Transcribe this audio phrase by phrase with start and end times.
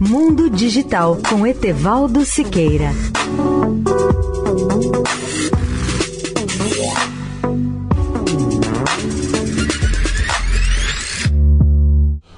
[0.00, 2.92] Mundo Digital com Etevaldo Siqueira.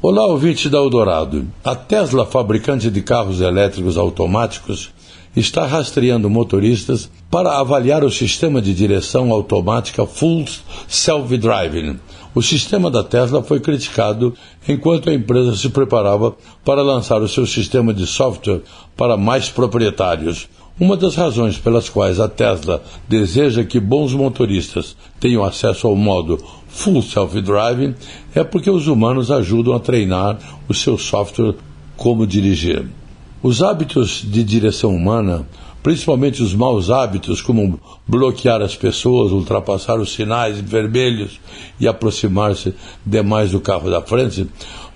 [0.00, 1.46] Olá, ouvinte da Eldorado.
[1.62, 4.90] A Tesla, fabricante de carros elétricos automáticos,
[5.36, 10.44] está rastreando motoristas para avaliar o sistema de direção automática Full
[10.86, 11.98] Self Driving.
[12.34, 14.34] O sistema da Tesla foi criticado
[14.66, 18.62] enquanto a empresa se preparava para lançar o seu sistema de software
[18.96, 20.48] para mais proprietários.
[20.80, 26.42] Uma das razões pelas quais a Tesla deseja que bons motoristas tenham acesso ao modo
[26.68, 27.94] Full Self-Driving
[28.34, 31.54] é porque os humanos ajudam a treinar o seu software
[31.96, 32.86] como dirigir.
[33.44, 35.44] Os hábitos de direção humana,
[35.82, 41.40] principalmente os maus hábitos, como bloquear as pessoas, ultrapassar os sinais vermelhos
[41.80, 42.72] e aproximar-se
[43.04, 44.46] demais do carro da frente,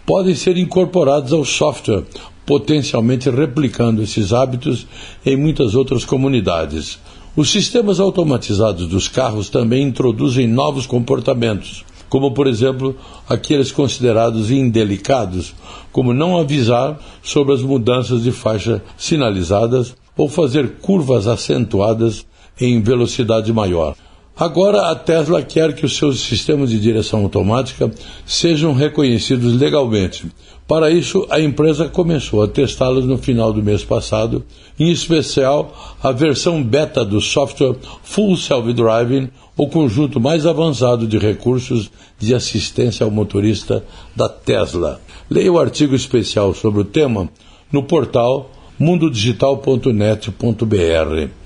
[0.06, 2.04] podem ser incorporados ao software,
[2.46, 4.86] potencialmente replicando esses hábitos
[5.24, 7.00] em muitas outras comunidades.
[7.34, 12.96] Os sistemas automatizados dos carros também introduzem novos comportamentos, como, por exemplo,
[13.28, 15.54] aqueles considerados indelicados,
[15.92, 22.26] como não avisar sobre as mudanças de faixa sinalizadas ou fazer curvas acentuadas
[22.60, 23.96] em velocidade maior.
[24.38, 27.90] Agora, a Tesla quer que os seus sistemas de direção automática
[28.26, 30.26] sejam reconhecidos legalmente.
[30.68, 34.44] Para isso, a empresa começou a testá-los no final do mês passado,
[34.78, 41.16] em especial a versão beta do software Full Self Driving, o conjunto mais avançado de
[41.16, 43.82] recursos de assistência ao motorista
[44.14, 45.00] da Tesla.
[45.30, 47.30] Leia o artigo especial sobre o tema
[47.72, 51.45] no portal mundodigital.net.br.